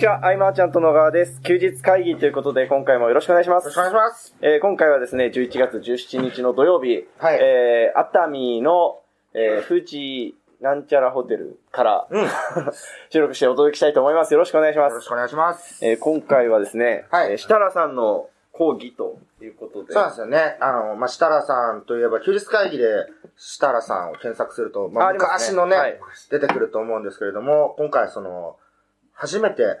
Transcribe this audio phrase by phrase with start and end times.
[0.00, 1.42] にちは、アイマーちゃんと野川です。
[1.42, 3.64] 休日会議ということで、今回もよろしくお願いします。
[3.64, 4.34] よろしくお願いします。
[4.40, 8.98] えー今回はですね、11月17日の土曜日、はいえー熱海の、
[9.34, 12.22] えー富士なんちゃらホテルから、うん。
[12.22, 12.28] よ
[13.10, 14.32] 収録してお届けしたいと思います。
[14.32, 14.94] よろしくお願いします。
[14.94, 15.84] ろしくお願いします。
[15.84, 20.56] えー今回はですね、はいえー設楽さんの講義ということで、そうなんですよね。
[20.60, 22.86] あの、まあ、設楽さんといえば、休日会議で
[23.36, 28.56] 設楽さんを検索すると、まあ、昔のね、はい出てくると思うんですけれども、今回その、
[29.12, 29.80] 初めて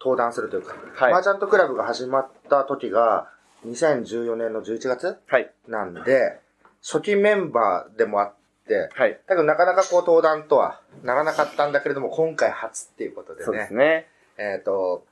[0.00, 3.28] 登壇するというか、はいマーチャントクラブが始まった時が、
[3.66, 6.40] 2014年の11月はい、なんで、
[6.82, 8.34] 初期メンバーでもあっ
[8.66, 13.44] て、はい、だけどなかなかこう登壇とはならなかったんだけれども、今回初っていうことでね。
[13.44, 14.06] そうですね。
[14.38, 15.04] えっ、と、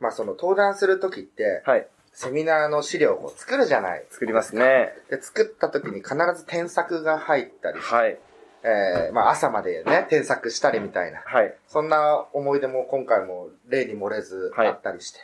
[0.00, 4.04] まあ、その登壇するときって、はい、セミナーの資料を作るじゃない。
[4.10, 4.92] 作りますね。
[5.08, 8.18] で、作ったときに必ず添削が入ったりして、はい、
[8.62, 11.20] えーまあ、朝までね、添削したりみたいな。
[11.24, 15.20] はい、そんな思い出も今回も例に漏れずはいあったりして。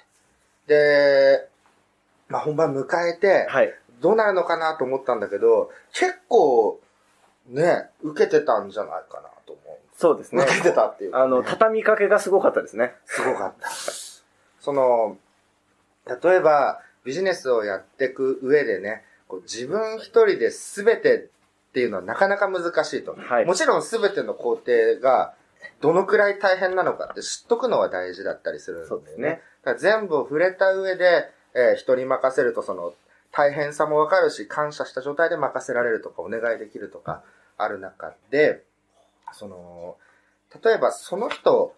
[0.66, 1.48] で、
[2.28, 3.74] まあ、本番迎えて、はい。
[4.00, 6.80] どうなるのかなと思ったんだけど、結構、
[7.48, 9.78] ね、受けてたんじゃないかなと思う。
[9.96, 10.54] そうですね受。
[10.56, 12.94] けてたっていうかね、あの、畳みかけがすごかったですね。
[13.04, 13.68] すごかった。
[14.60, 15.16] その、
[16.06, 21.28] 例えば、ビジネスをやっていく上でね、こう自分一人で全て
[21.74, 23.16] っていうのはなかなか難しいと。
[23.18, 25.34] はいもちろん全ての工程が
[25.80, 29.42] どのくらい大変なのかって知っとくのは大事だったりするんですね。
[29.64, 32.94] だから全部を触れた上で、えー人に任せるとその
[33.32, 37.24] 大変さもわかるし、感謝した状態で任せられるとか、お願いできるとか、
[37.58, 38.62] ある中で、
[39.32, 39.96] その、
[40.62, 41.74] 例えばその人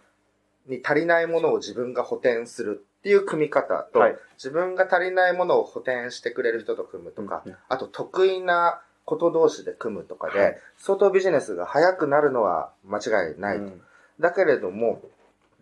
[0.66, 13.64] に足りないものを自分が補填するっていう組み方と、はい自分が足りないものを補填してくれる人と組むとか、うんうんあと得意なこと同士で組むとかで、はい相当ビジネスが早くなるのは間違いないと。
[13.64, 13.82] うん
[14.20, 15.02] だけれども、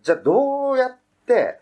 [0.02, 1.60] じゃあどうやって、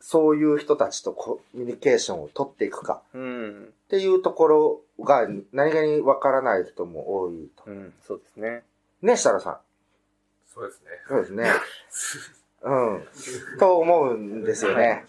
[0.00, 3.64] そういう人たちとコミュニケーションを取っていくかうん。
[3.64, 7.64] っていうところが何気にわからない人も多いと。
[7.66, 8.62] うん、そうですね。
[9.02, 9.58] ね、設楽さん。
[10.54, 10.90] そうですね。
[11.06, 11.44] そうですね。
[12.62, 13.02] うん。
[13.58, 15.04] と思うんですよね。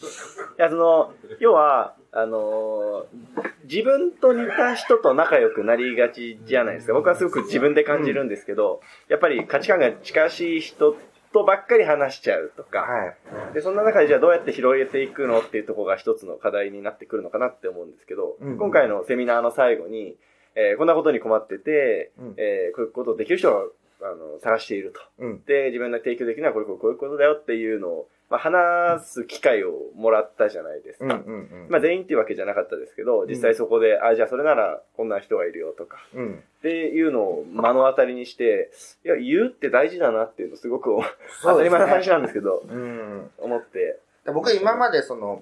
[0.57, 6.94] いや、その、要は、あのー自分と似た人と仲良くなりがちじゃないですか。
[6.94, 10.97] 僕はすごく自分で感じるんですけど、やっぱり価値観が近しい人
[11.31, 13.16] とばっかり話しちゃうとか、は
[13.51, 13.53] い。
[13.53, 20.17] で、そんな中でじゃあどうやって広げていくのっていうところが一つの課題になってくるのかなって思うんですけど、うん今回のセミナーの最後に、
[20.56, 23.72] えーこんなことに困ってて、うんえーこういうことをできる人を
[24.03, 25.01] あの探していると。
[25.19, 25.44] うん。
[25.45, 31.06] で、自分が提供できるのはこれこうこういうことだよっていうのを、まあ、話す機会をもらったじゃないですか。
[31.06, 31.12] うん。
[31.12, 31.34] うん。
[31.66, 31.67] うん。
[31.69, 36.44] まあ、全員っていうわけじゃなかったですけど、実際そこで、あ、じゃあそれならこんな人がいるよとか、うん。
[36.59, 38.72] っていうのを目の当たりにして、
[39.06, 40.95] いや、言うって大事だなっていうのをすごく、
[41.44, 43.29] 当たり前の話なんですけど、うん。
[43.38, 45.41] 思って、で僕今までその、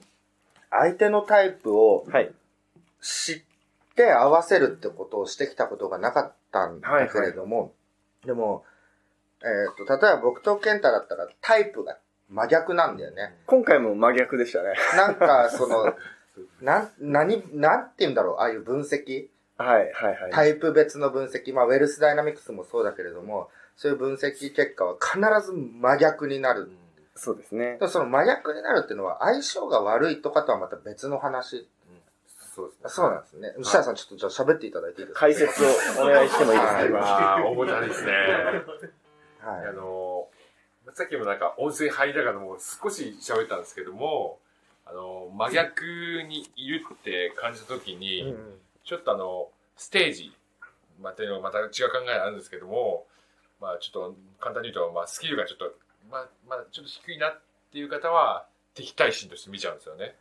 [0.72, 2.32] 相手のタイプをはい。
[3.02, 3.42] 知っ
[3.96, 7.74] て合わせるってことをしてきたことがなかったんだけれども、
[8.26, 8.64] でも、
[9.42, 11.98] えっ、と、例えば僕と健太だったらタイプが
[12.30, 13.36] 真逆なんだよね。
[13.46, 14.74] 今回も真逆でしたね。
[14.96, 15.96] なんか、その、
[16.62, 20.32] なん、何、なんて言うんだろう、ああいう分析はい、はい、はい。
[20.32, 26.70] タイプ別の分析、まあ、ウェルスダイナミクスもそうだけれども、そういう分析結果は必ず真逆になる。
[27.16, 31.68] そうですねその真逆になるっていうのは相性が悪いとかとはまた別の話。
[32.54, 32.90] そうですね。
[32.90, 33.54] そうなんですね。
[33.58, 35.20] 牛田さんちょっとじゃあ喋っていただいていいですか？
[35.20, 35.68] 解説を
[36.02, 37.00] お願いしてもいいですか、今。
[37.00, 38.12] まあ、重たいですね。
[38.12, 39.72] はいあ。
[39.72, 40.28] の、
[40.94, 44.40] さっきもなんか温泉入りながらも少し喋ったんですけども、
[44.86, 45.84] あの、真逆
[46.28, 48.36] にいるって感じた時に、
[48.84, 50.34] ちょっとあの、ステージ、
[51.00, 51.72] まあ、っていうのはまた違う考
[52.08, 53.06] えあるんですけども、
[53.62, 55.72] まあちょっと簡単に言うと、まあスキルがちょっと、
[56.10, 57.40] まあ、まあちょっと低いなっ
[57.72, 60.16] ていう方は、敵対心として見ちゃうんですよね。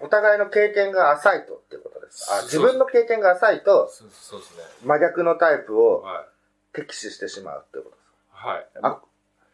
[0.00, 2.42] お互いの経験が浅いとっていうことですか？
[2.42, 4.62] 自分の経験が浅いとそうそうですね。
[4.84, 6.24] 真逆のタイプをはい。
[6.72, 8.66] 敵視してしまうっていうことですはい。
[8.82, 9.00] あ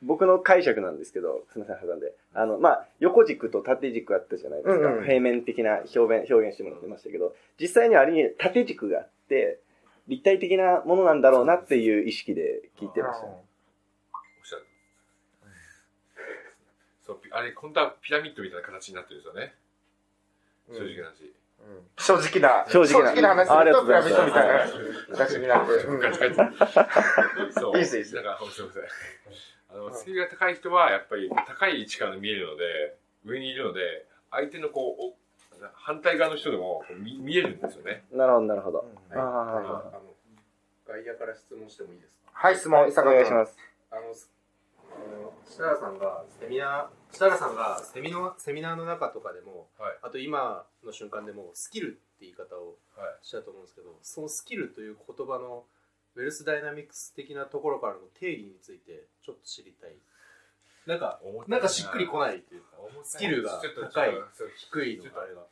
[0.02, 2.12] 僕の解釈なんですけど、すみません、挟んで。
[2.34, 4.86] あの、まあ、横軸と縦軸あったじゃないですか。
[4.88, 9.58] うんうん平面的な表現、表現してもらってましたけど、実際にはあれに縦軸があって、
[10.06, 13.32] 立体的なものなんだろうなっていう意識で聞いてましたね。
[13.32, 14.66] おっしゃる。
[17.06, 19.54] そう、ピあれ、本当はピラミッドみたいな形になってるんですよね。
[20.68, 21.32] 正直な話。
[21.98, 24.66] 正直な、正直な話するとピラミッドみたいあ
[25.10, 25.72] な形になって
[27.58, 27.76] そう。
[27.76, 28.82] いいですいいですだから、すみません。
[29.70, 35.16] あの、スキルが高い人は、やっぱり高い位置から見えるので、上にいるので、相手のこう、お
[35.74, 38.04] 反対側の人でも見見えるんですよね。
[38.12, 38.84] なるほど、なるほど。
[39.10, 42.30] 外野から質問してもいいですか？
[42.32, 43.04] はい、質問、伊お。
[43.04, 43.56] 願いします。
[43.90, 44.02] あの、
[45.06, 49.98] の設楽さんがセミナー、設楽さんがセミのセミナーの中とかでも、はい。
[50.02, 53.26] あと今の瞬間でもスキルって言い方をはい。
[53.26, 55.64] したと思うんですけど、そのスキルという言葉の
[56.14, 59.96] ウェルスダイナミクス的なところからの定義についてちょっと知りたい。
[60.86, 64.14] なんか、なんかしっくりこないっていうか、スキルがちょっと高い
[64.70, 65.22] 低いのが。
[65.22, 65.42] あれが。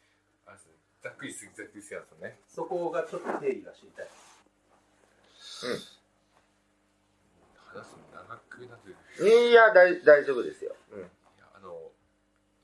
[1.03, 2.39] ざっくりすぎざっくりすぎなんですよね。
[2.49, 4.07] そこがちょっと定義が知りたい。
[4.07, 4.09] 話
[5.61, 5.94] すの長くなってる
[9.51, 10.75] いや、大大丈夫ですよ。
[10.93, 11.11] うん。
[11.55, 11.91] あの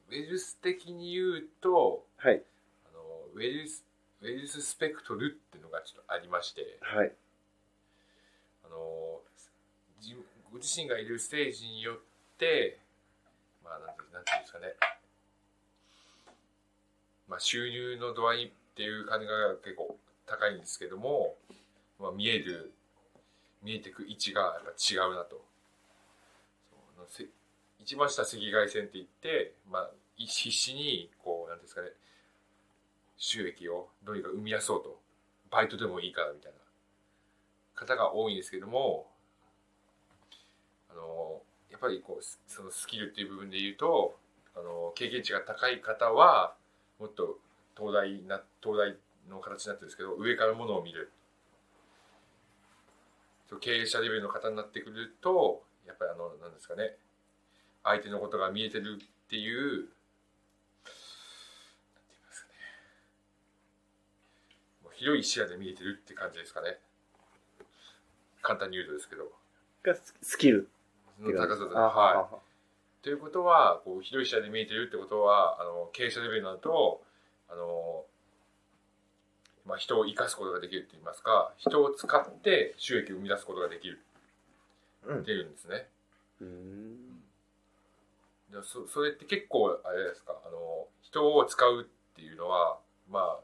[0.08, 2.42] ウェルス的に言うとはい。
[2.90, 3.00] あの
[3.34, 3.84] ウェルス
[4.22, 7.12] ウェルススペクトルっていうのがちょっとありましてはい。
[8.64, 9.20] あの
[10.00, 10.14] 自
[10.52, 11.96] ご自身がいるステージによっ
[12.38, 12.78] て
[13.64, 14.66] まあなんてなんていうんですかね
[17.28, 19.96] まあ収入の度合いっていう感じが結構
[20.26, 21.34] 高いんですけども、
[21.98, 22.72] まあ、見える
[23.62, 25.44] 見えてく位置がやっぱ違うなと。
[27.78, 31.88] 一番下赤外線って言って、まあ、必死にこうなんですかね
[33.16, 35.00] 収益をどうにか生み出そうと。
[35.50, 36.58] バイトでもいいからみたいな
[37.74, 39.06] 方が多いんですけども
[40.90, 41.40] あの
[41.70, 44.16] やっぱりこうそのスキルっていう部分で言うと
[44.54, 46.54] あの経験値が高い方は
[46.98, 47.38] もっと
[47.76, 48.96] 東大な東大
[49.28, 51.10] の形になってるんですけど上からものを見る。
[53.58, 56.96] 経営者レベルの方になってくるとやっぱりあのなんですかね
[57.82, 59.90] 相手のことが見えてるっていうなんて
[62.10, 62.54] 言いますかね。
[64.84, 66.78] もう広い視野で見えてるって感じですかね。
[68.42, 69.32] 簡単に言うとですけど。
[69.82, 70.68] がススキル。
[71.20, 71.76] の高さです。
[71.76, 73.02] あはい。
[73.02, 77.02] ということはこう広い視野で見えてるってことはあの経営者レベルになると
[77.50, 78.04] あの、
[79.70, 84.00] まあ、人を生かすことができるって言いますか人を使って収益を生み出すことができる。
[85.06, 85.20] うん。
[85.20, 85.86] っていうんですね、
[86.40, 87.22] うーん。
[88.50, 90.34] でそそれって結構あれですか？
[90.44, 92.78] あの人を使うっていうのは
[93.08, 93.38] まあ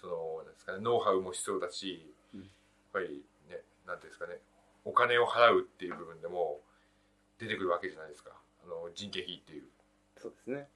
[0.00, 2.40] そのなんですかねノウハウも必要だし、うん。
[2.40, 2.50] やっ
[2.94, 4.38] ぱりねなんていうんですかね
[4.86, 6.60] お金を払うっていう部分でも
[7.38, 8.30] 出てくるわけじゃないですか。
[8.64, 9.64] あの人件費っていう。
[10.16, 10.68] そうですね。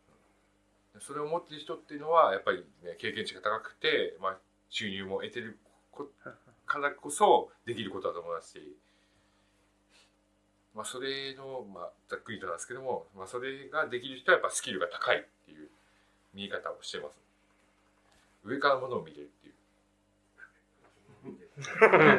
[1.01, 4.39] それを持ってる人っていうのはやっぱり、ね、経験値が高くて、まあ、
[4.75, 5.57] 収入も得てる
[5.93, 6.09] こ
[6.67, 8.77] からこそできることだと思いますし、
[10.75, 15.69] まあ、それの、まあ、ざっくりとなんですけども、まあ、それができる人はやっぱスキルが高いっていう
[16.35, 17.23] 見え方をしてます
[18.45, 19.51] 上からものを見れるってい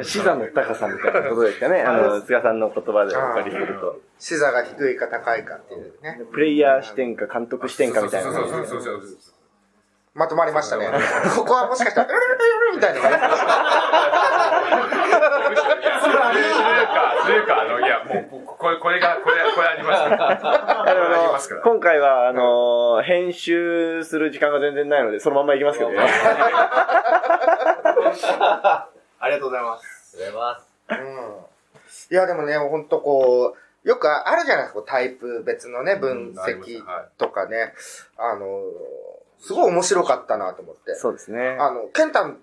[0.02, 1.82] 視座の高さみたいなことですかね。
[1.84, 4.00] あの、菅さんの言葉でお借りすると。
[4.18, 6.22] 視座が低いか高いかっていうね。
[6.32, 8.48] プレイヤー視点か監督視点かみたいなそう。
[8.48, 9.36] そうそうそうそう
[10.16, 10.88] まとまりましたね。
[11.36, 12.08] ここはもしかしたら、
[12.74, 13.16] みたいなのがね。
[15.50, 16.32] むしろいやそれか
[17.24, 20.16] それかあのいやもうこれこれがこれこれありますから
[20.78, 25.98] これありますから今回は、あのー編集する時間が全然ないので、そのまんまいきますけどね。
[25.98, 26.02] あ
[29.26, 30.16] りがとうございます。
[30.16, 30.66] ありがとうございます。
[32.10, 32.16] うん。
[32.16, 33.54] いや、でもね、ほんとこ
[33.84, 37.74] う、よくあるじゃないですか、タイプ別のね、分析はいとかね。
[38.16, 38.62] あの、
[39.38, 40.94] すごい面白かったなと思って。
[40.94, 41.56] そうですね。
[41.60, 42.38] あの、ケンタン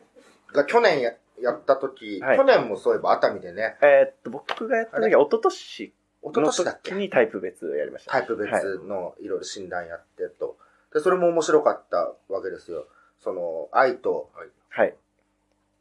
[0.54, 1.12] が去年や
[1.42, 5.94] やった時、はい去年もそういえば熱海でね、えーっと、僕がやった時は、一昨年一
[6.28, 6.92] 昨の年だっけ？
[6.92, 8.12] 時にタイプ別やりました。
[8.12, 10.58] タイプはい別のいろいろ診断やってと。
[10.94, 12.88] で、それも面白かったわけですよ。
[13.20, 14.30] その、愛と
[14.70, 14.96] はい。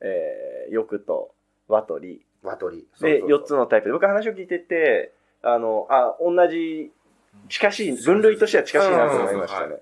[0.01, 1.33] えー、欲と、
[1.69, 2.25] 和と理。
[2.43, 2.83] 和取り。
[2.83, 6.93] で、そうそうそう4つのタイプで、僕話を聞いてて、あの、あ、同じ、
[7.49, 9.77] 近しい、分類としては近しいなと思いましたうんね。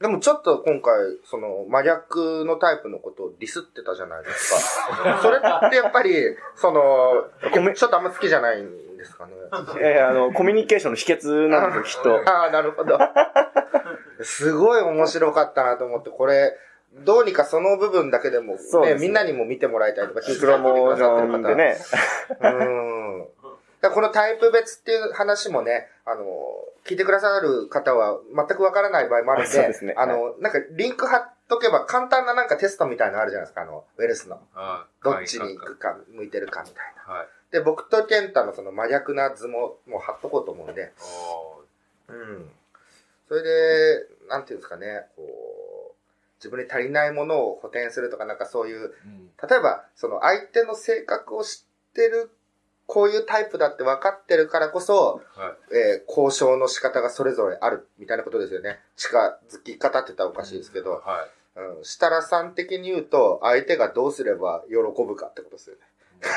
[0.00, 0.92] でもちょっと今回、
[1.24, 4.54] その真逆のタイプのことをディスってたじゃないです
[5.02, 5.20] か。
[5.22, 7.24] それってやっぱり、その、
[7.74, 9.32] ちょっとあんま好きじゃないんですかね。
[9.80, 12.20] えーあの、コミュニケーションの秘訣なんですよ、きっと。
[12.30, 12.98] ああ、なるほど。
[14.20, 16.58] すごい面白かったなと思って、これ、
[16.92, 21.76] どうにかその部分だけでも、ね、みんなにも見てもらいたいとか、プロモーションでね。
[22.40, 22.95] うん。
[23.82, 26.24] このタイプ別っていう話もね、あの、
[26.84, 34.40] 聞いてくださる方は全くわからない場合もあるんで、そうですねあの、なんかリンク貼っとけば簡単ななんかテストみたいなのあるじゃないですか、あの、ウェルスの。
[34.54, 37.14] あどっちに行くか、向いてるかみたいな。
[37.14, 42.50] はいで、僕と健太のその真逆な図ももう貼っとこうと思うんで、あうん。
[43.28, 45.94] それで、なんていうんですかね、こう、
[46.38, 52.30] 自分に足りないものを補填するとか、なんかそういう、ーうん例えば、その相手の性格を知ってる、
[52.86, 58.78] こういうタイプだって分かってるからこそ、はいえー交渉の仕方がそれぞれあるみたいなことですよね。
[58.96, 59.18] 近
[59.50, 61.26] づき方って言ったらおかしいですけど、は
[61.56, 65.82] いうん、設楽さん的に言うと、相手がどうすれば喜ぶかってことですよね。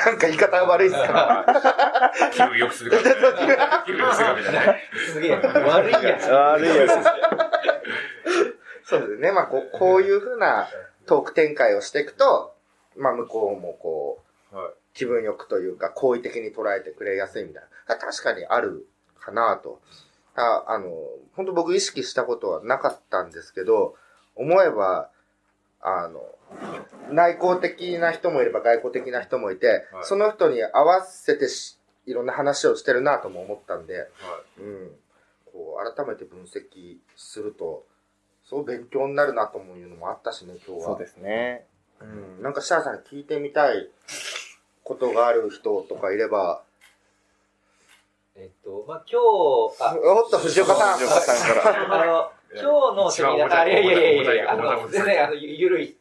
[0.06, 2.12] なんか言い方悪いですか？
[2.32, 3.82] 気分良くするから。
[3.86, 4.80] 気分良くするからじゃない。
[5.12, 6.26] すげえ、悪いやつ。
[6.26, 6.92] 悪いやつ。
[8.88, 9.32] そうですね。
[9.32, 10.68] まあ、こう、こういうふうな
[11.06, 12.54] トーク展開をしていくと、
[12.96, 14.18] まあ、向こうもこ
[14.52, 17.96] う、はい気分よくというか、好意的に捉えてくれやすいみたいな。
[17.96, 19.80] 確かにあるかなと。
[20.34, 20.90] ああの、
[21.34, 23.96] 本当僕意識したことはなかったんですけど、
[24.34, 25.10] 思えば、
[25.80, 26.22] あの、
[27.12, 34.90] 内向的な人もいれば外向的な人もいて、はいその人に合わせてしいろんな話をしてるなとも思ったんで、はいうん。
[35.52, 37.84] こう、改めて分析すると、
[38.44, 40.86] そう勉強になるなと思うのもあったしね、今日は。
[40.88, 41.66] そうですね。
[42.00, 42.42] うん。
[42.42, 43.88] なんか、シャアさんに聞いてみたい
[44.90, 46.62] ことがある人とかいれば、
[48.34, 50.98] えっと、まあ、今日、あ、おっと、藤岡さん。
[50.98, 52.02] 藤岡さんから。
[52.02, 55.96] あの、今日のセミナー、いあいやいやいやいや、あの、全然、あの、ゆゆるい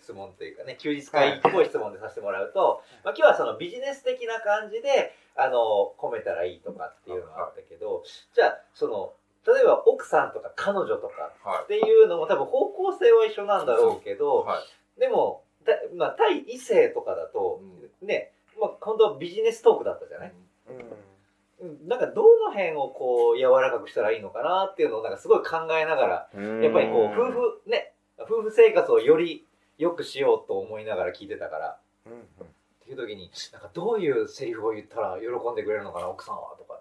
[0.00, 8.04] 質問というかね、休日会っぽい質問でさせてもらうと、まあ、今日はそのビジネス的な感じで、あの、込めたらいいとかっていうのがあったけど、
[8.34, 9.14] じゃあ、その、
[9.52, 14.16] 例えば奥さんとか彼女とかはっていうのも多分方向性は一緒なんだろうけい。
[14.16, 14.62] ど、は
[14.96, 15.00] い。
[15.00, 17.60] でも、だまあ、対異性とかだと、
[18.02, 20.32] ね、まあ、今度はビジネストークだったじゃない？
[21.60, 21.88] うん。
[21.88, 26.30] なんかどの辺をこう柔らかくしたらいいのかなっていうのをなんかすごい考えながら、
[26.62, 29.44] やっぱりこう夫婦ね、夫婦生活をより
[29.76, 31.76] 良くしようと思いながら聞いてたから、
[32.06, 32.18] うんうん。
[32.18, 32.22] っ
[32.84, 36.80] ていう時に、なんかどういうセリフを言ったら喜んでくれるのかな、奥さんはとか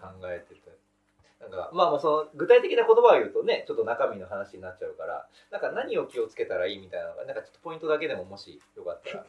[0.00, 0.60] 考えてて。
[1.40, 9.24] なんか、まあまあその具体的な言葉を言うとね、ちょっと中身の話になっちゃうから、なんか何を気をつけたらいいみたいなのが、なんかちょっとポイントだけでももしよかったら。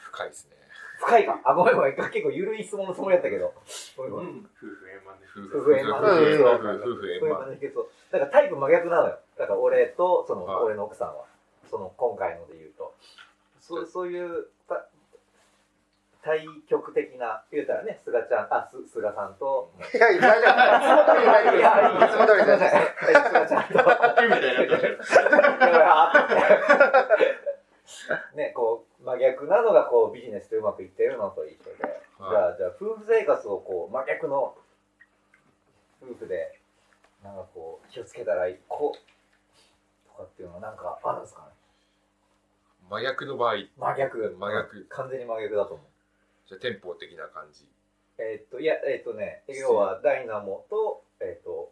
[0.00, 0.58] 深いですね。
[0.98, 1.96] 深いかあ、ごめんごめん。
[1.96, 3.54] 結構緩い質問のつもりだったけど。
[3.96, 4.46] ごめんごめん。
[4.58, 5.26] 夫婦円満で。
[5.36, 6.54] 夫夫婦円満夫婦円満。
[6.54, 7.86] 夫婦円満。
[8.10, 9.18] だからタイプ真逆なのよ。
[9.38, 11.24] だから俺と、その、はい俺の奥さんは。
[11.70, 12.94] その、今回ので言うと。
[13.60, 14.86] そうそういう、た
[16.22, 20.18] 対極的な、言うたらね、菅ちゃん、あ、す菅さんと、いや、いや。
[20.18, 21.58] いつも通り大丈夫。
[22.04, 22.68] いつも通り大丈夫。
[23.28, 23.78] 菅ちゃんと、
[24.24, 24.98] みたいになってる。
[28.34, 31.76] ね、こう、真逆なのが、こう、ビジネスでうまくいってるのと一緒で、
[32.18, 34.56] じゃあ、じゃあ、夫婦生活をこう、真逆の
[36.02, 36.58] 夫婦で、
[37.22, 41.48] なんかこう、気をつけたらいい、こう、とかっていうのはなんかあるんですかね？
[42.90, 44.36] 真逆の場合、じ真逆。
[44.38, 44.86] 真逆。
[44.88, 45.86] 完全に真逆だと思う。
[46.54, 47.68] ゃあ店舗的な感じ。
[48.18, 51.70] えーっと、いや、えーっとね、要はダイナモと、えーっと、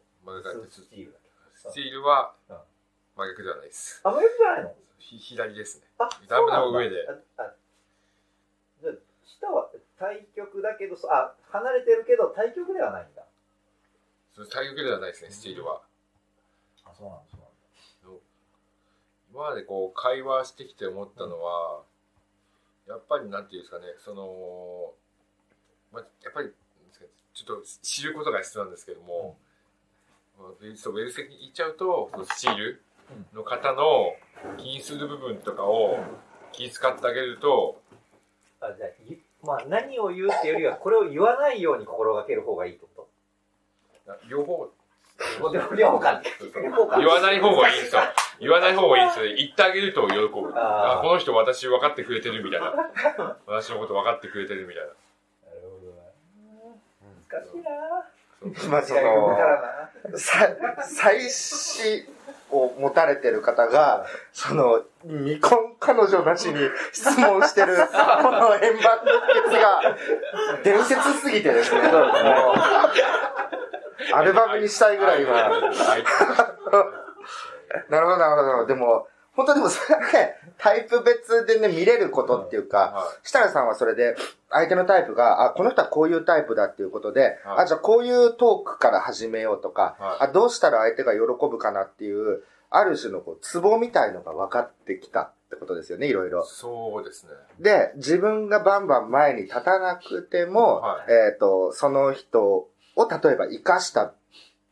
[0.68, 1.16] ススチール
[1.54, 2.56] スチールはうん。
[3.16, 4.00] 真逆ではないです。
[4.04, 4.74] あ、真逆じゃないの？
[4.98, 5.86] ひ左ですね。
[5.98, 7.06] あ、ダムの上で。
[8.80, 13.24] じゃあ、下は対極だけど、そあ、離れてるけど対極ではないんだ。
[14.34, 15.82] その対極ではないですね、スチールは。
[16.84, 17.36] あ、そうなんです
[19.36, 21.82] 今までこう会話してきて思ったのは、
[22.88, 24.94] やっぱりなんていうんですかね、その、
[25.92, 26.50] まあ、やっぱり、
[27.34, 29.36] ちょっと知ることが必要なんですけども、
[30.38, 32.82] まあウェルそうウェルセに行っちゃうと、そのスチール
[33.34, 34.14] の方の
[34.56, 35.98] 気にする部分とかを
[36.52, 37.80] 気に使ってあげると、
[38.60, 43.06] あ、じゃあ、ゆまあ、何を言うっていうよりは、これを言わないように心がける方がいいってこ
[44.28, 44.68] 両方、
[45.40, 46.22] と両両方か。
[46.62, 46.98] 両方か。
[46.98, 48.02] 言わない方がいいんですよ。
[48.38, 49.34] 言わない方がいいんですよ。
[49.34, 50.52] 言ってあげると喜ぶ。
[50.54, 52.72] あこの人私分かってくれてるみたいな。
[53.46, 54.88] 私のこと分かってくれてるみたいな。
[54.88, 54.94] な
[55.54, 56.12] るほどね。
[57.28, 60.18] 難しいなまあ、そ違いが分かの。
[60.18, 60.48] さ、
[60.86, 62.15] 妻子
[62.50, 66.54] を持たれてる方が、その、未婚彼女なしに
[66.92, 67.76] 質問してる、
[68.22, 69.12] この円盤の
[69.50, 69.96] 秘訣が、
[70.62, 71.80] 伝説すぎてですね。
[74.12, 75.32] アルバムにしたいぐらい今。
[75.32, 76.04] はい。
[77.90, 78.66] なるほど、なるほどなるほど。
[78.66, 84.16] でも、本当でもそれはね、タイプ別でね、見れることっていうか、は設楽さんはそれで、
[84.50, 96.44] 相手のタイプが、あ、この人はこういうタイプだっていうことで、はいあ、じゃあこういうトークから始めようとか、はいあ、どうしたら相手が喜ぶかなっていう、ある種のこう、ツボみたいのが分かってきたってことですよね、いろいろ。
[96.44, 97.32] そうですね。
[97.60, 104.14] で、自分がバンバン前に立たなくても、はえっ、と、その人を例えば活かした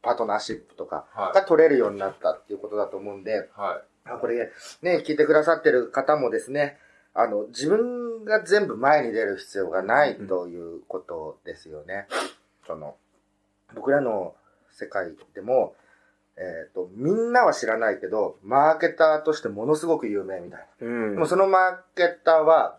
[0.02, 1.34] パートナーシップとかはい。
[1.34, 4.50] が取れるようになったっていうことだと思うんで、はあこれ
[4.82, 6.78] ね、聞いてくださってる方もですね、
[7.14, 12.06] あの、自分が全部前に出る必要がないということですよね。
[12.66, 12.96] その、
[13.74, 14.34] 僕らの
[14.72, 15.74] 世界でも、
[16.36, 20.86] えっ、と、みんなは知らないけど、マーケターとしてものすごく有名みたいな。
[20.86, 22.78] うんでもそのマーケターは、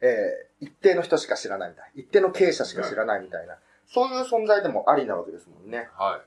[0.00, 1.92] えー一定の人しか知らないみたい。
[1.96, 3.56] 一定の経営者しか知らないみたいな。
[3.86, 5.88] そういう存在でもありなわけですもんね。
[5.98, 6.02] い。
[6.02, 6.20] は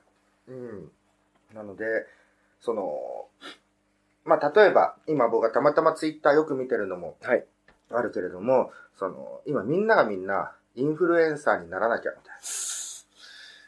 [0.48, 0.52] い。
[0.52, 0.92] うん。
[1.54, 1.86] なので、
[2.60, 3.28] その、
[4.26, 7.46] まあ、例えば、今僕がたまたまツイッターよく見てるのも、はい。
[7.92, 12.44] あるけれども、その、今みんながみんなインフルエンサーにならなきゃみたいな。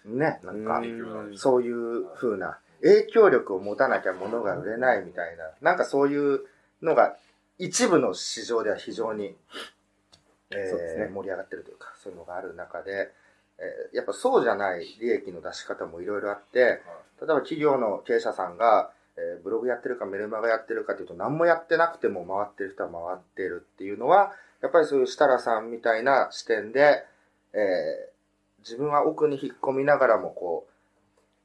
[0.05, 6.41] ね、なんか、うんそういう風な、影響力を持たなきゃ物が売れないみたいな、なんかそういう
[6.81, 7.15] のが
[7.57, 9.35] 一部の市場では非常に、
[10.51, 13.12] えーそうですね盛り上がってるというか、そういうのがある中で、
[13.57, 16.81] えーやっぱそうじゃない利益の出し方もいろいろあって、例え
[17.19, 27.05] ば企業の経営者さんが、えーブログやってるかメルマガやってるかというと何もやってなくても回ってる人は回ってるっていうのは、やっぱりそういう設楽さんみたいな視点で、
[27.53, 28.15] えー
[28.65, 30.72] 自分は奥に引っ込みながらもこう、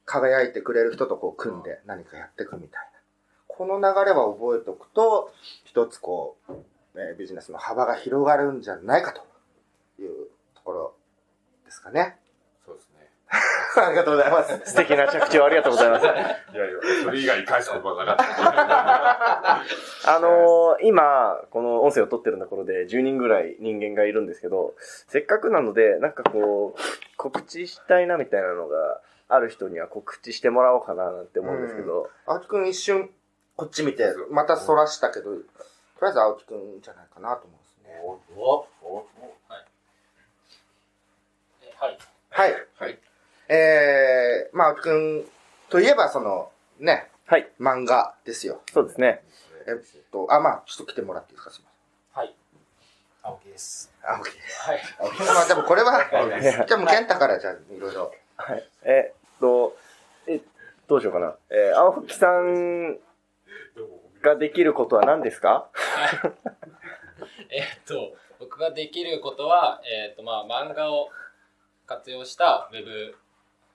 [0.05, 2.99] 輝いてくれる人とこう組んで何かやっていくみたいな。
[3.47, 5.31] この流れは覚えておくと、
[5.63, 6.53] 一つこう、
[6.95, 9.21] えービジネスの幅が広がるんじゃないかと
[10.01, 10.95] いうところ
[11.63, 12.17] ですかね。
[13.77, 14.61] ありがとうございます。
[14.71, 16.05] 素敵な着地をありがとうございます。
[16.05, 16.25] いやいや、
[17.03, 19.61] それ以外に返す言葉がなかった。
[20.15, 24.73] あのー今、この音声を撮ってるところで10人ぐらい人間がいるんですけど、
[25.07, 26.79] せっかくなので、なんかこう、
[27.17, 33.09] 告知したいなみたいなのがある人には告知してもらおうかななんて思うんですけど、青木くん一瞬
[33.55, 35.43] こっち見て、また反らしたけど、とり
[36.01, 38.01] あえず青木くんじゃないかなと思うんですね。
[38.03, 38.19] お
[41.77, 41.97] はい。
[42.29, 42.67] はい。
[42.79, 42.99] はい。
[43.53, 45.25] えー、まあ青木くん
[45.69, 48.61] といえばその、ね、はい、漫画ですよ。
[48.71, 49.21] そうですね。
[49.67, 49.75] えっ
[50.09, 51.65] と、あ、まあちょっと来てもらっていいですか、すみ
[52.15, 52.33] まはい。
[53.21, 53.91] 青木です。
[54.01, 54.09] せん。
[54.15, 54.29] 青木。
[54.29, 54.81] はい。
[54.99, 56.05] 青木まあでもこれは、
[56.41, 58.13] じゃあもう健太からじゃあいろいろ。
[58.37, 58.69] はい。
[58.83, 59.77] えっと、
[60.27, 60.39] え、
[60.87, 61.35] どうしようかな。
[61.49, 62.97] えー青木さん
[64.21, 65.69] ができることは何ですか？
[67.49, 71.09] えーっと、僕ができることは、えーっと、まあ、漫画を
[71.85, 73.15] 活用したウェブ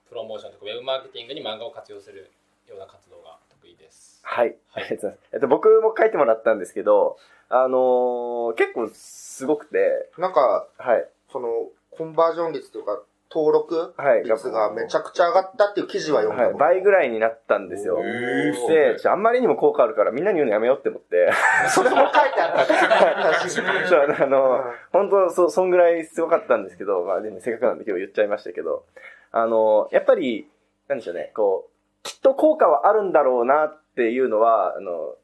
[0.09, 2.31] プロモーションとか、ウェブマーケティングに漫画を活用する
[2.69, 4.21] ような活動が得意です。
[4.23, 4.55] はい。
[4.75, 5.21] ありがとうございます。
[5.33, 7.17] えっと、僕も書いてもらったんですけど、
[7.49, 11.09] あのー結構すごくて、なんか、はい。
[11.31, 11.49] その、
[11.91, 14.25] コンバージョン率というか、登録はい。
[14.25, 17.99] 率がめちゃくちゃ上がったっていう記事は読んだはい、僕倍ぐらいになったんですよ。
[18.01, 21.31] へーで、あんまりにも効果あるからみんなに言うのやめようって思って。
[21.69, 23.49] それも書いてあった。
[23.49, 23.63] そ
[23.97, 28.85] う、あの、本当そ、そんぐらいすごかったんですけど、まあでもせっかくなんで今日言っちゃいましたけど、
[29.33, 30.49] あの、やっぱり、
[30.89, 35.17] なんでしょうね、こう、きっと効果はあるんだろうなっていうのは、あの、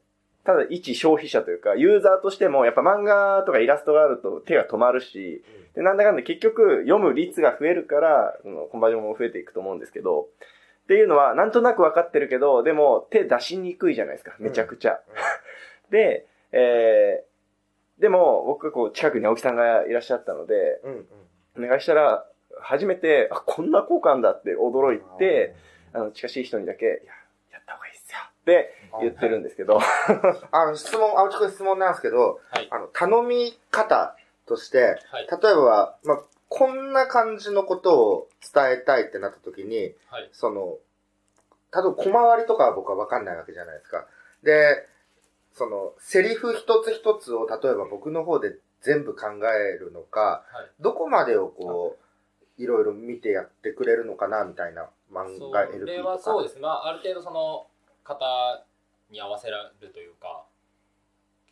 [0.43, 10.27] ただ一消費者というか、ユーザーとしても、やっぱ漫画とかイラストがあると手が止まるし、で、なんだかんだ結局読む率が増えるから、そのコンバージョンも増えていくと思うんですけど、
[10.83, 14.99] っていうのは、なんとなく分かってるけど、でも手出しにくいじゃないですか、めちゃくちゃ。
[15.89, 21.07] で、えー、でも僕こう近くに青木さんがいらっしゃったので、うん
[21.57, 21.65] うん。
[21.65, 22.27] お願いしたら、
[22.63, 25.55] 初めて、あ、こんな効果あんだって驚いて、
[25.93, 26.95] あの、近しい人にだけ、いや、
[27.51, 29.79] やった方がいいっすよって言ってるんですけど、
[30.51, 35.27] あの、質問、青木くん質問なんですけど、はいあの、頼み方として、はい。
[35.29, 40.29] 例えば、まあ、こんな感じのことを伝えたいってなった時に、はい。
[40.31, 40.77] その、
[41.73, 44.05] 例えば小回りとかは僕はわかんないわけじゃないですか。
[44.43, 44.87] で、
[45.53, 52.03] その、セリフ一つ一つを例えば僕の方で全部考えるのか、はいどこまでをこう、
[52.57, 56.09] いろいろ見てやってくれるのかなみたいな漫そ画 LP れとか。
[56.09, 56.61] はそうですね。
[56.61, 57.67] まあ、ある程度その
[58.03, 58.65] 方
[59.09, 60.45] に合わせられるというか。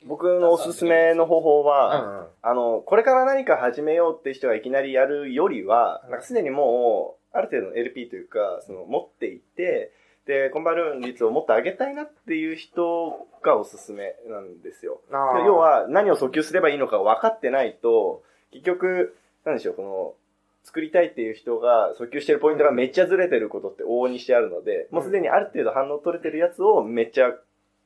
[0.06, 2.28] 僕のおすすめの方法うは、んうん。
[2.42, 9.92] あの、これから何か始めようって人がいきなりやるよりは、なんかすでにもう、ある程度の LP というか、その、持っていて、
[10.26, 15.02] で、コンバルーン率をもっと上げたいなっていう人がおすすめなんですよ。
[15.12, 20.14] 要、は、何を訴求すればいいのか分かってないと、結局、なんでしょう、この、
[20.64, 27.32] 作りたいっていう人が訴求してるポイントがめっちゃずれてることって往々にしてあるので、もうすでにある程度反応取れてるやつをめっちゃ、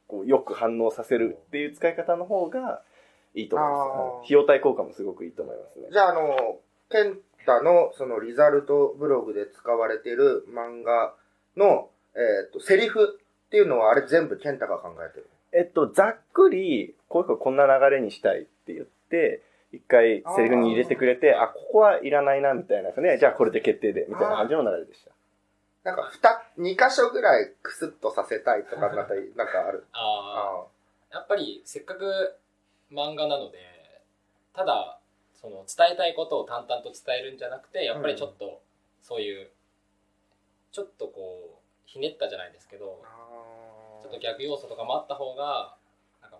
[0.07, 2.81] こう、よく反応させるっていう使い方の方が
[3.33, 4.25] いいと思います。
[4.25, 5.87] 費用対効果もすごくいいと思いますね。
[5.91, 6.59] じゃあ、あの、
[6.89, 11.13] ケンタのそのリザルトブログで使われている漫画
[11.55, 15.29] の、えっ、と、セリフっていうのはあれ全部ケンタが考えてる。
[15.53, 19.41] えっと、ざっくり、こういうこんな流れにしたいって言って、
[19.75, 23.17] 一回セリフに入れてくれて、あここはいらないな、みたいなね。
[23.17, 25.11] じゃあこれで決定で、みたいな感じの流れでした。
[25.83, 26.11] なんか、
[26.57, 29.85] 二、二箇所ぐらいクスッとさせたいとか、なんか、なんかある。
[29.91, 30.61] ああ
[31.13, 31.15] あ。
[31.15, 32.35] やっぱりせっかく
[32.91, 33.59] 漫画なので、
[34.53, 34.99] ただ、
[35.39, 38.61] その伝えたいことを淡々と伝えるんじゃなくて、やっぱりちょっと、
[39.03, 39.51] そういう、
[40.71, 45.75] ちょっとこう、ひねったじゃないですけど、あちょっと逆要素とかもあった方が、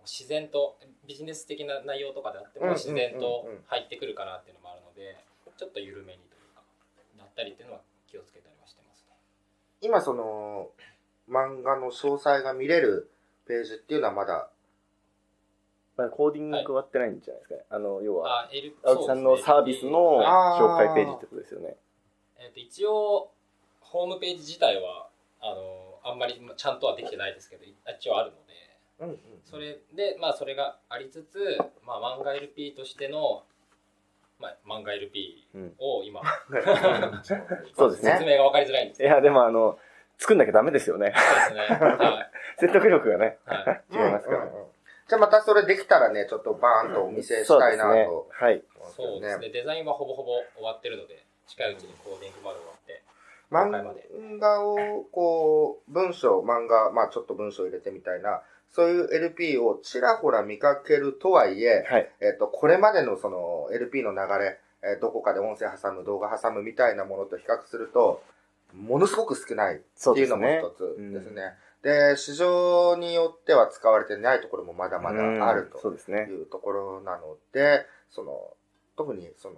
[0.05, 5.17] 自然と、ビジネス的な内容とかであっても自然と入ってくるかなっていうのもあるので、
[5.57, 6.61] ちょっと緩めにというか、
[7.17, 9.15] なったりっていうのは気をつけたりはしてますね。
[9.81, 10.69] 今その、
[11.29, 13.09] 漫画の詳細が見れる
[13.47, 14.49] ページっていうのはまだ
[16.11, 17.61] コーディングはってないんじゃないですかね。
[17.69, 18.49] あの、要は、
[18.83, 21.77] 青木さんのサービスの紹介ページってことですよね。
[22.37, 23.31] えっと一応、
[23.79, 25.07] ホームページ自体は、
[25.39, 28.53] あの、あんまりちゃんとはできてないですけど、一応あるので、
[28.99, 29.19] うんうん。
[29.43, 33.43] それで、まあ、それがありつつ、まあ、漫画 LP としての、
[34.39, 35.47] まあ、漫画 LP
[35.79, 36.21] を今、
[37.75, 38.11] そうですね。
[38.13, 39.79] 説明が分かりづらいんですけいや、でもあの、
[40.17, 41.13] 作んなきゃダメですよね。
[41.49, 41.77] どですね。
[41.77, 42.59] はい。
[42.59, 43.93] 説得力がね、はい。
[43.93, 44.37] 違いますから。
[44.39, 44.75] うんうんうん
[45.07, 48.27] じゃあまたそれできたらね、ちょっとバーンとお見せしたいなそうですねと。
[48.31, 48.63] はい。
[48.95, 49.49] そうですね。
[49.49, 53.03] デザインはほぼほぼ終わってるので、近いうちにコーディングまで終わって、
[53.51, 58.41] 漫画を、こう、文章、漫画、まあちょっと文章入れてみたいな、
[58.75, 62.11] そういう LP をちらほら見かけるとはいえ、はい。
[62.19, 68.21] えっと、これまでのその LP の流れ、えーどこかで音声挟む、動画挟むみたいなものと比較すると、
[68.73, 70.47] ものすごく少ないっていうのも。
[70.59, 71.53] 一つですね。
[71.83, 75.79] で、市場によっては使われてないところもまだまだあると。
[76.29, 78.51] いうところなので、その、
[78.97, 79.55] 特にその、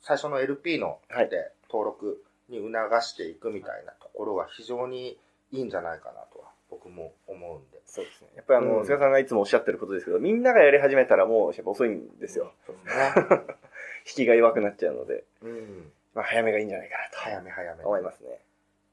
[0.00, 5.18] 最初の LP のはいで登録に促していくみたいなところは非常に
[5.50, 6.39] いいんじゃないかなとは
[6.70, 7.80] 僕も思うんで。
[7.84, 8.28] そうですね。
[8.36, 12.52] やっぱりあの、うん菅さんがいつもおっしゃってることですけど、みんながやり始めたらもうやっぱ遅いんですよ。
[12.66, 13.40] そうですね。
[14.06, 15.92] 引きが弱くなっちゃうので、うん。
[16.14, 17.88] まあ早めがいいんじゃないか早なめ早めと。
[17.88, 18.38] 思いますね。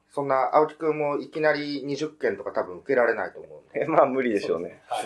[0.10, 3.82] そんな青木くんもいきなり20件とか多分受けられないと思うんで。
[3.82, 4.82] え まあ無理でしょうね。
[4.88, 5.04] は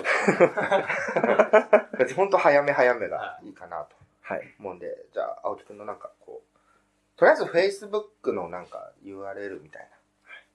[2.05, 2.13] い。
[2.15, 4.55] 本当早め早めがいいかなとはい。
[4.59, 9.89] 思うんで、じゃあ青木くんのなんかこう、とりあえず Facebook のなんか URL みたいな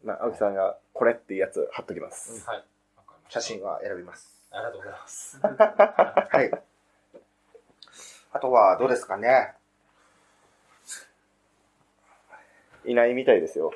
[0.07, 2.49] まあ、青木さんがこれっていうやつ貼っときます。
[2.49, 2.65] はい。
[3.29, 4.41] 写真は選びます。
[4.53, 5.41] ありがとうございます。
[5.43, 6.51] はい。
[8.33, 9.55] あとはどうですかね
[12.85, 13.73] いないみたいですよ。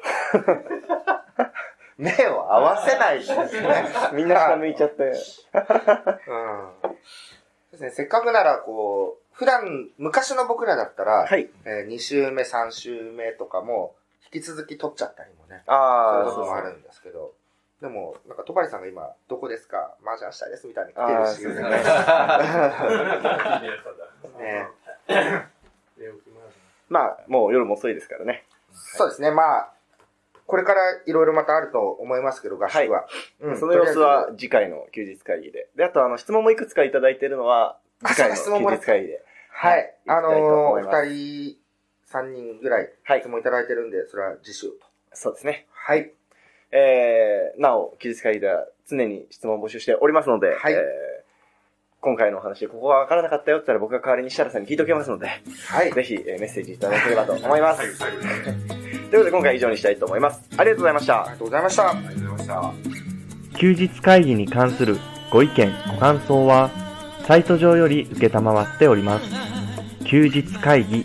[1.98, 3.48] 目を合わせないですね。
[4.14, 5.02] みんな下向いちゃって。
[5.02, 5.12] うん。
[7.72, 11.50] ですね、せっかくならこう、普段、昔の僕らだったら、はい。
[11.64, 13.96] えー2週目、3週目とかも、
[14.32, 17.32] 引き続き撮っちゃったりもね、ああ、そういうこともあるんですけど、
[17.80, 19.94] でも、なんか、戸張さんが今、どこですか？
[20.04, 21.42] 麻雀したいですみたいに来てるし、
[24.38, 24.68] ね。
[26.90, 28.44] まあ、もう夜も遅いですからね。
[28.72, 29.72] そうですね、まあ、
[30.46, 33.06] これからいろいろまたあると思いますけど、合宿は。
[33.40, 33.58] うん。
[33.58, 35.68] その様子は次回の休日会議で。
[35.74, 39.24] で、あとあの、質問もいくつかいただいているのは、次回の休日会議で。
[39.62, 40.18] あえずはい。
[40.18, 41.59] あのー、お二人、
[42.10, 43.28] 三人ぐらいはい質。
[43.28, 44.74] 問いただいてるんで、それは次週と。
[45.12, 45.66] そうですね。
[45.72, 46.12] はい。
[46.72, 50.80] えー、なお、休日会議では常に質問を募集しておりますので、はいえー
[52.02, 55.28] 今回のお話でここが分からなかったよって言ったら僕が代わりに設楽さんに聞いておきますので、
[55.68, 55.92] はい。
[55.92, 57.94] ぜひ、えーメッセージいただければと思います。
[57.98, 58.68] 最後、最後。
[58.68, 60.40] ということで今回は以上にしたいと思います。
[60.56, 61.30] ありがとうございましたあり。
[61.32, 61.90] がとうございました。
[61.90, 62.46] ありがとうございまし
[63.52, 63.58] た。
[63.58, 64.96] 休日会議に関する
[65.30, 66.70] ご意見、ご感想は、
[67.26, 69.26] サイト上より受けたまわっております。
[70.06, 71.04] 休日会議